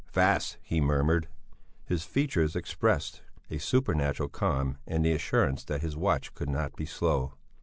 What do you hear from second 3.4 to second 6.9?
a supernatural calm and the assurance that his watch could not be